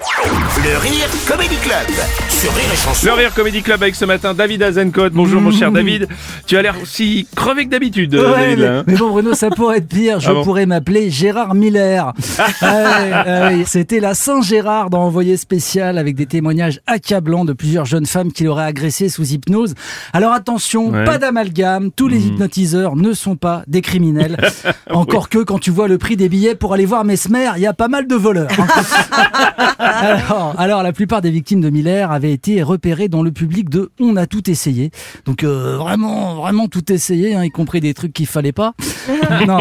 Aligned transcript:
Le 0.00 0.76
Rire 0.78 1.08
Comedy 1.26 1.56
Club 1.56 1.86
sur 2.28 2.52
Rire 2.54 2.64
et 2.70 2.76
Chanson. 2.76 3.06
Le 3.06 3.12
Rire 3.14 3.32
Comedy 3.34 3.62
Club 3.62 3.82
avec 3.82 3.94
ce 3.94 4.04
matin 4.04 4.34
David 4.34 4.62
Azencote. 4.62 5.14
Bonjour 5.14 5.40
mon 5.40 5.50
cher 5.50 5.72
David. 5.72 6.06
Tu 6.46 6.58
as 6.58 6.60
l'air 6.62 6.74
aussi 6.82 7.26
crevé 7.34 7.64
que 7.64 7.70
d'habitude, 7.70 8.14
euh, 8.14 8.30
Ouais, 8.34 8.40
David. 8.56 8.58
mais, 8.58 8.66
hein. 8.66 8.84
mais 8.86 8.94
bon 8.96 9.08
Bruno, 9.08 9.32
ça 9.34 9.48
pourrait 9.48 9.78
être 9.78 9.88
pire. 9.88 10.20
Je 10.20 10.28
Ah 10.28 10.34
bon 10.34 10.44
pourrais 10.44 10.66
m'appeler 10.66 11.10
Gérard 11.10 11.54
Miller. 11.54 12.12
Ah 12.60 12.66
ouais, 12.74 13.12
ah. 13.12 13.50
C'était 13.66 14.00
la 14.00 14.12
Saint-Gérard 14.14 14.90
dans 14.90 15.00
Envoyé 15.02 15.36
spécial 15.38 15.96
avec 15.98 16.14
des 16.14 16.26
témoignages 16.26 16.80
accablants 16.86 17.44
de 17.46 17.52
plusieurs 17.54 17.86
jeunes 17.86 18.06
femmes 18.06 18.32
qui 18.32 18.44
l'auraient 18.44 18.64
agressé 18.64 19.08
sous 19.08 19.24
hypnose. 19.24 19.74
Alors 20.12 20.32
attention, 20.32 20.90
Ouais. 20.90 21.04
pas 21.04 21.16
d'amalgame. 21.18 21.90
Tous 21.90 22.08
les 22.08 22.26
hypnotiseurs 22.26 22.96
ne 22.96 23.12
sont 23.14 23.36
pas 23.36 23.62
des 23.66 23.80
criminels. 23.80 24.36
Encore 24.90 25.28
que 25.30 25.38
quand 25.38 25.58
tu 25.58 25.70
vois 25.70 25.88
le 25.88 25.96
prix 25.96 26.16
des 26.16 26.28
billets 26.28 26.54
pour 26.54 26.74
aller 26.74 26.86
voir 26.86 27.04
Mesmer, 27.04 27.50
il 27.56 27.62
y 27.62 27.66
a 27.66 27.72
pas 27.72 27.88
mal 27.88 28.06
de 28.06 28.14
voleurs. 28.14 28.48
hein. 28.58 29.74
alors, 29.86 30.54
alors, 30.58 30.82
la 30.82 30.92
plupart 30.92 31.20
des 31.22 31.30
victimes 31.30 31.60
de 31.60 31.70
Miller 31.70 32.10
avaient 32.10 32.32
été 32.32 32.62
repérées 32.62 33.08
dans 33.08 33.22
le 33.22 33.30
public 33.32 33.68
de 33.70 33.90
On 34.00 34.16
a 34.16 34.26
tout 34.26 34.50
essayé. 34.50 34.90
Donc 35.24 35.44
euh, 35.44 35.76
vraiment, 35.76 36.34
vraiment 36.36 36.68
tout 36.68 36.92
essayé, 36.92 37.34
hein, 37.34 37.44
y 37.44 37.50
compris 37.50 37.80
des 37.80 37.94
trucs 37.94 38.12
qu'il 38.12 38.26
fallait 38.26 38.52
pas. 38.52 38.74
non. 39.46 39.58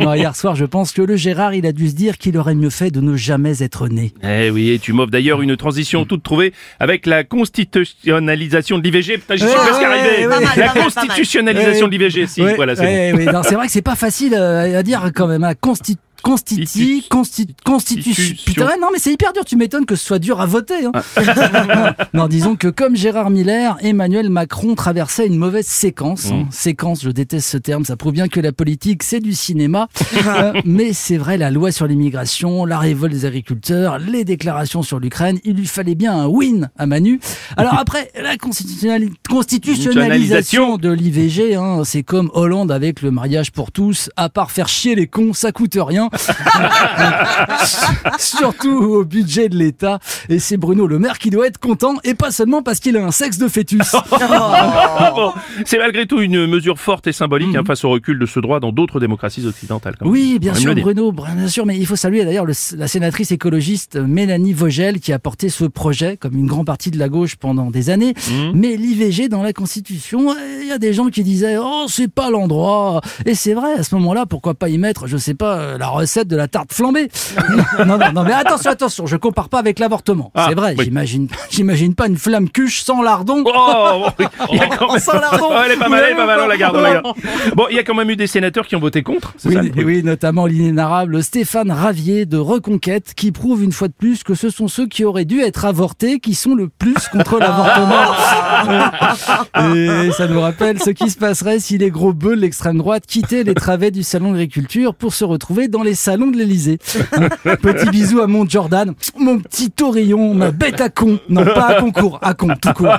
non, 0.00 0.14
hier 0.14 0.34
soir, 0.34 0.54
je 0.56 0.64
pense 0.64 0.92
que 0.92 1.02
le 1.02 1.16
Gérard, 1.16 1.54
il 1.54 1.66
a 1.66 1.72
dû 1.72 1.88
se 1.88 1.94
dire 1.94 2.18
qu'il 2.18 2.36
aurait 2.38 2.54
mieux 2.54 2.70
fait 2.70 2.90
de 2.90 3.00
ne 3.00 3.16
jamais 3.16 3.62
être 3.62 3.88
né. 3.88 4.12
Eh 4.22 4.50
oui, 4.50 4.70
et 4.70 4.78
tu 4.78 4.92
m'offres 4.92 5.10
d'ailleurs 5.10 5.42
une 5.42 5.56
transition 5.56 6.04
toute 6.04 6.22
trouvée 6.22 6.52
avec 6.80 7.06
la 7.06 7.24
constitutionnalisation 7.24 8.78
de 8.78 8.82
l'IVG. 8.84 9.18
Putain, 9.18 9.36
j'y 9.36 9.44
suis 9.44 9.48
Ouais, 9.50 9.54
presque 9.56 9.80
ouais, 9.80 9.86
arrivé. 9.86 10.26
ouais, 10.26 10.36
ouais. 10.36 10.44
La 10.56 10.68
constitutionnalisation 10.82 11.86
de 11.88 11.92
l'IVG, 11.92 12.26
si, 12.26 12.42
Ouais, 12.42 12.54
voilà, 12.54 12.76
c'est 12.76 12.82
ouais, 12.82 13.12
ouais, 13.12 13.32
non, 13.32 13.42
c'est 13.42 13.54
vrai 13.54 13.66
que 13.66 13.72
c'est 13.72 13.82
pas 13.82 13.96
facile 13.96 14.34
euh, 14.34 14.78
à 14.78 14.82
dire 14.82 15.10
quand 15.14 15.26
même. 15.26 15.44
À 15.44 15.54
consti 15.54 15.98
Constiti, 16.22 17.06
consti, 17.08 17.46
constitution. 17.64 18.12
Constitution. 18.22 18.44
Putain, 18.52 18.66
ouais, 18.66 18.78
non, 18.80 18.88
mais 18.92 18.98
c'est 18.98 19.12
hyper 19.12 19.32
dur. 19.32 19.44
Tu 19.44 19.56
m'étonnes 19.56 19.86
que 19.86 19.96
ce 19.96 20.04
soit 20.04 20.18
dur 20.18 20.40
à 20.40 20.46
voter. 20.46 20.84
hein. 20.84 20.92
Ah. 21.16 21.94
non, 22.14 22.26
disons 22.28 22.56
que 22.56 22.68
comme 22.68 22.96
Gérard 22.96 23.30
Miller, 23.30 23.76
Emmanuel 23.80 24.28
Macron 24.30 24.74
traversait 24.74 25.26
une 25.26 25.36
mauvaise 25.36 25.66
séquence. 25.66 26.26
hein. 26.32 26.44
Mm. 26.44 26.46
Séquence, 26.50 27.02
je 27.02 27.10
déteste 27.10 27.48
ce 27.48 27.56
terme. 27.56 27.84
Ça 27.84 27.96
prouve 27.96 28.12
bien 28.12 28.28
que 28.28 28.40
la 28.40 28.52
politique, 28.52 29.02
c'est 29.02 29.20
du 29.20 29.32
cinéma. 29.32 29.88
Euh, 30.26 30.52
mais 30.64 30.92
c'est 30.92 31.16
vrai, 31.16 31.38
la 31.38 31.50
loi 31.50 31.70
sur 31.72 31.86
l'immigration, 31.86 32.64
la 32.64 32.78
révolte 32.78 33.12
des 33.12 33.24
agriculteurs, 33.24 33.98
les 33.98 34.24
déclarations 34.24 34.82
sur 34.82 34.98
l'Ukraine, 35.00 35.38
il 35.44 35.54
lui 35.56 35.66
fallait 35.66 35.94
bien 35.94 36.12
un 36.14 36.26
win 36.26 36.68
à 36.78 36.86
Manu. 36.86 37.20
Alors 37.56 37.74
après, 37.78 38.10
la 38.20 38.36
constitutionnali- 38.36 39.12
constitutionnalisation 39.28 40.76
de 40.76 40.90
l'IVG, 40.90 41.54
hein, 41.54 41.82
c'est 41.84 42.02
comme 42.02 42.30
Hollande 42.34 42.70
avec 42.72 43.02
le 43.02 43.10
mariage 43.10 43.52
pour 43.52 43.72
tous. 43.72 44.10
À 44.16 44.28
part 44.28 44.50
faire 44.50 44.68
chier 44.68 44.94
les 44.94 45.06
cons, 45.06 45.32
ça 45.32 45.52
coûte 45.52 45.76
rien. 45.78 46.07
Surtout 48.18 48.68
au 48.70 49.04
budget 49.04 49.48
de 49.48 49.56
l'État. 49.56 49.98
Et 50.28 50.38
c'est 50.38 50.56
Bruno 50.56 50.86
Le 50.86 50.98
Maire 50.98 51.18
qui 51.18 51.30
doit 51.30 51.46
être 51.46 51.58
content, 51.58 51.94
et 52.04 52.14
pas 52.14 52.30
seulement 52.30 52.62
parce 52.62 52.80
qu'il 52.80 52.96
a 52.96 53.04
un 53.04 53.10
sexe 53.10 53.38
de 53.38 53.48
fœtus. 53.48 53.94
Ah 55.00 55.12
bon, 55.14 55.32
c'est 55.64 55.78
malgré 55.78 56.06
tout 56.06 56.20
une 56.20 56.46
mesure 56.46 56.78
forte 56.78 57.06
et 57.06 57.12
symbolique 57.12 57.54
hein, 57.56 57.62
face 57.66 57.84
au 57.84 57.90
recul 57.90 58.18
de 58.18 58.26
ce 58.26 58.40
droit 58.40 58.60
dans 58.60 58.72
d'autres 58.72 59.00
démocraties 59.00 59.46
occidentales. 59.46 59.94
quand 59.98 60.04
même. 60.06 60.12
Oui, 60.12 60.38
bien 60.40 60.54
sûr. 60.54 60.74
Bruno, 60.74 61.12
bien 61.12 61.48
sûr, 61.48 61.66
mais 61.66 61.76
il 61.78 61.86
faut 61.86 61.96
saluer 61.96 62.24
d'ailleurs 62.24 62.44
le- 62.44 62.54
la 62.76 62.88
sénatrice 62.88 63.30
écologiste 63.30 63.96
Mélanie 63.96 64.52
Vogel 64.52 65.00
qui 65.00 65.12
a 65.12 65.18
porté 65.18 65.48
ce 65.48 65.64
projet, 65.64 66.16
comme 66.16 66.34
une 66.36 66.46
grande 66.46 66.66
partie 66.66 66.90
de 66.90 66.98
la 66.98 67.08
gauche 67.08 67.36
pendant 67.36 67.70
des 67.70 67.90
années. 67.90 68.14
Mhm. 68.30 68.52
Mais 68.54 68.76
l'IVG 68.76 69.28
dans 69.28 69.42
la 69.42 69.52
Constitution, 69.52 70.34
il 70.62 70.68
y 70.68 70.72
a 70.72 70.78
des 70.78 70.92
gens 70.92 71.06
qui 71.08 71.22
disaient 71.22 71.56
oh 71.60 71.86
c'est 71.88 72.10
pas 72.12 72.30
l'endroit. 72.30 73.00
Et 73.26 73.34
c'est 73.34 73.54
vrai, 73.54 73.74
à 73.78 73.82
ce 73.82 73.94
moment-là, 73.96 74.26
pourquoi 74.26 74.54
pas 74.54 74.68
y 74.68 74.78
mettre, 74.78 75.06
je 75.06 75.16
sais 75.16 75.34
pas, 75.34 75.78
la 75.78 75.88
recette 75.98 76.28
de 76.28 76.36
la 76.36 76.48
tarte 76.48 76.72
flambée. 76.72 77.08
non, 77.78 77.98
non, 77.98 78.12
non, 78.14 78.24
mais 78.24 78.32
attention, 78.32 78.70
attention, 78.70 79.06
je 79.06 79.16
compare 79.16 79.48
pas 79.48 79.58
avec 79.58 79.78
l'avortement. 79.78 80.30
Ah, 80.34 80.46
c'est 80.48 80.54
vrai, 80.54 80.74
oui. 80.78 80.84
j'imagine, 80.84 81.28
j'imagine 81.50 81.94
pas 81.94 82.06
une 82.06 82.16
flamme 82.16 82.48
cuche 82.48 82.82
sans 82.82 83.02
lardon. 83.02 83.44
Oh, 83.46 84.06
bon, 84.18 84.26
il 84.52 84.58
y 84.58 84.60
a 84.60 84.68
quand 84.68 84.92
même... 84.92 85.00
Sans 85.00 85.18
lardon. 85.18 85.48
Oh, 85.50 85.54
elle 85.64 85.72
est 85.72 85.76
pas 85.76 85.88
mal, 85.88 86.04
elle 86.06 86.12
est 86.12 86.16
pas 86.16 86.26
mal, 86.26 86.40
on 86.40 86.46
la 86.46 86.56
garde, 86.56 86.76
on 86.76 86.80
la 86.80 86.92
garde. 86.94 87.06
Ouais. 87.06 87.52
Bon, 87.54 87.66
il 87.70 87.76
y 87.76 87.78
a 87.78 87.84
quand 87.84 87.94
même 87.94 88.10
eu 88.10 88.16
des 88.16 88.26
sénateurs 88.26 88.66
qui 88.66 88.76
ont 88.76 88.80
voté 88.80 89.02
contre. 89.02 89.34
Oui, 89.44 89.54
ça, 89.54 89.60
oui, 89.76 90.02
notamment 90.02 90.46
l'inénarrable 90.46 91.22
Stéphane 91.22 91.70
Ravier 91.70 92.26
de 92.26 92.38
Reconquête, 92.38 93.14
qui 93.14 93.32
prouve 93.32 93.62
une 93.62 93.72
fois 93.72 93.88
de 93.88 93.92
plus 93.92 94.22
que 94.22 94.34
ce 94.34 94.50
sont 94.50 94.68
ceux 94.68 94.86
qui 94.86 95.04
auraient 95.04 95.24
dû 95.24 95.40
être 95.40 95.64
avortés 95.64 96.20
qui 96.20 96.34
sont 96.34 96.54
le 96.54 96.68
plus 96.68 97.08
contre 97.08 97.38
l'avortement. 97.38 98.14
Et 99.74 100.10
ça 100.12 100.26
nous 100.28 100.40
rappelle 100.40 100.80
ce 100.80 100.90
qui 100.90 101.10
se 101.10 101.16
passerait 101.16 101.58
si 101.58 101.78
les 101.78 101.90
gros 101.90 102.12
bœufs 102.12 102.36
de 102.36 102.40
l'extrême 102.40 102.78
droite 102.78 103.04
quittaient 103.06 103.44
les 103.44 103.54
travées 103.54 103.90
du 103.90 104.02
salon 104.02 104.32
d'agriculture 104.32 104.94
pour 104.94 105.14
se 105.14 105.24
retrouver 105.24 105.68
dans 105.68 105.82
les 105.82 105.87
salons 105.94 106.30
de 106.30 106.36
l'Elysée. 106.36 106.78
Petit 107.62 107.90
bisou 107.90 108.20
à 108.20 108.26
mon 108.26 108.48
Jordan, 108.48 108.94
mon 109.18 109.38
petit 109.38 109.70
taurillon, 109.70 110.34
ma 110.34 110.50
bête 110.50 110.80
à 110.80 110.88
con. 110.88 111.18
Non, 111.28 111.44
pas 111.44 111.66
à 111.66 111.80
concours, 111.80 112.18
à 112.22 112.34
con, 112.34 112.48
tout 112.60 112.72
court. 112.72 112.88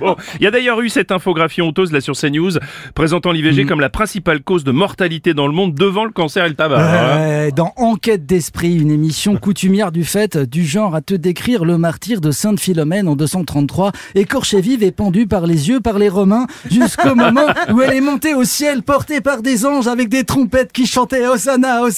Bon, 0.00 0.16
il 0.38 0.44
y 0.44 0.46
a 0.46 0.50
d'ailleurs 0.50 0.80
eu 0.80 0.88
cette 0.88 1.10
infographie 1.10 1.62
honteuse 1.62 1.92
là 1.92 2.00
sur 2.00 2.14
CNews 2.16 2.52
présentant 2.94 3.30
Mm. 3.32 3.34
l'IVG 3.36 3.66
comme 3.66 3.80
la 3.80 3.90
principale 3.90 4.42
cause 4.42 4.64
de 4.64 4.72
mortalité 4.72 5.34
dans 5.34 5.46
le 5.46 5.52
monde 5.52 5.74
devant 5.74 6.04
le 6.04 6.10
cancer 6.10 6.44
et 6.44 6.48
le 6.48 6.54
tabac. 6.54 6.76
Ouais, 6.78 7.52
dans 7.52 7.72
Enquête 7.76 8.26
d'esprit, 8.26 8.74
une 8.76 8.90
émission 8.90 9.36
coutumière 9.36 9.92
du 9.92 10.04
fait, 10.04 10.36
du 10.36 10.64
genre 10.64 10.94
à 10.94 11.00
te 11.00 11.14
décrire 11.14 11.64
le 11.64 11.78
martyr 11.78 12.20
de 12.20 12.30
Sainte 12.30 12.60
Philomène 12.60 13.08
en 13.08 13.16
233, 13.16 13.92
écorchée 14.14 14.60
vive 14.60 14.82
et 14.82 14.90
pendue 14.92 15.26
par 15.26 15.46
les 15.46 15.68
yeux 15.68 15.80
par 15.80 15.98
les 15.98 16.08
Romains, 16.08 16.46
jusqu'au 16.70 17.14
moment 17.14 17.46
où 17.72 17.80
elle 17.80 17.94
est 17.94 18.00
montée 18.00 18.34
au 18.34 18.44
ciel, 18.44 18.82
portée 18.82 19.20
par 19.20 19.42
des 19.42 19.66
anges 19.66 19.86
avec 19.88 20.08
des 20.08 20.24
trompettes 20.24 20.72
qui 20.72 20.86
chantaient 20.86 21.26
Hosanna, 21.26 21.82
Hosanna. 21.82 21.89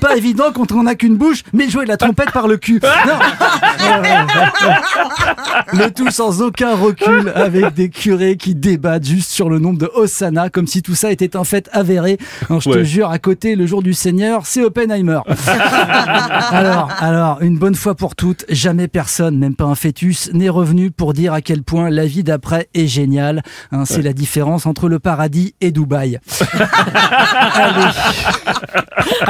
Pas 0.00 0.16
évident 0.16 0.52
quand 0.54 0.72
on 0.72 0.84
n'a 0.84 0.94
qu'une 0.94 1.16
bouche, 1.16 1.42
mais 1.52 1.68
jouer 1.68 1.84
de 1.84 1.88
la 1.88 1.96
trompette 1.96 2.30
par 2.32 2.48
le 2.48 2.56
cul. 2.56 2.80
Non. 3.06 3.18
Le 5.72 5.90
tout 5.90 6.10
sans 6.10 6.42
aucun 6.42 6.74
recul, 6.74 7.32
avec 7.34 7.74
des 7.74 7.88
curés 7.88 8.36
qui 8.36 8.54
débattent 8.54 9.06
juste 9.06 9.30
sur 9.30 9.48
le 9.48 9.58
nombre 9.58 9.78
de 9.78 9.90
Hosanna, 9.94 10.50
comme 10.50 10.66
si 10.66 10.82
tout 10.82 10.94
ça 10.94 11.10
était 11.10 11.36
un 11.36 11.44
fait 11.44 11.68
avéré. 11.72 12.18
Alors, 12.48 12.60
je 12.60 12.70
te 12.70 12.84
jure, 12.84 13.10
à 13.10 13.18
côté, 13.18 13.56
le 13.56 13.66
jour 13.66 13.82
du 13.82 13.94
Seigneur, 13.94 14.46
c'est 14.46 14.62
Oppenheimer. 14.62 15.20
alors, 16.50 16.90
alors, 16.98 17.42
une 17.42 17.58
bonne 17.58 17.74
fois 17.74 17.94
pour 17.94 18.14
toutes, 18.14 18.44
jamais 18.48 18.88
personne, 18.88 19.38
même 19.38 19.54
pas 19.54 19.64
un 19.64 19.74
fœtus, 19.74 20.30
n'est 20.32 20.48
revenu 20.48 20.90
pour 20.90 21.12
dire 21.12 21.32
à 21.32 21.40
quel 21.40 21.62
point 21.62 21.90
la 21.90 22.06
vie 22.06 22.24
d'après 22.24 22.68
est 22.74 22.86
géniale. 22.86 23.42
Hein, 23.70 23.84
c'est 23.84 24.02
la 24.02 24.12
différence 24.12 24.66
entre 24.66 24.88
le 24.88 24.98
paradis 24.98 25.54
et 25.60 25.70
Dubaï. 25.72 26.18
Allez. 27.54 27.82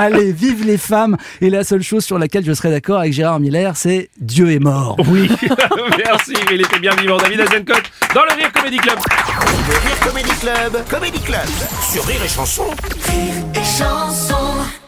Allez, 0.02 0.32
vive 0.32 0.66
les 0.66 0.78
femmes. 0.78 1.16
Et 1.40 1.48
la 1.48 1.62
seule 1.62 1.82
chose 1.82 2.04
sur 2.04 2.18
laquelle 2.18 2.44
je 2.44 2.52
serais 2.52 2.70
d'accord 2.70 2.98
avec 2.98 3.12
Gérard 3.12 3.38
Miller, 3.38 3.76
c'est 3.76 4.10
Dieu 4.20 4.50
est 4.50 4.58
mort. 4.58 4.96
Oui, 5.06 5.30
merci, 6.04 6.34
il 6.50 6.60
était 6.60 6.80
bien 6.80 6.96
vivant 6.96 7.18
David 7.18 7.42
Azencote 7.42 7.84
dans 8.12 8.24
le 8.24 8.34
Rire 8.34 8.52
Comedy 8.52 8.78
Club. 8.78 8.98
Le 9.68 9.74
Rire 9.74 10.00
Comedy 10.00 10.30
Club, 10.40 10.84
Comedy 10.90 11.20
Club 11.20 11.46
sur 11.92 12.04
Rire 12.04 12.20
et 12.24 12.28
Chanson. 12.28 12.64
Rire 13.06 13.44
et 13.54 13.78
chanson 13.78 14.81